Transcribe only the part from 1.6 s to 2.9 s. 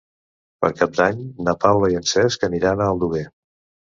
Paula i en Cesc aniran a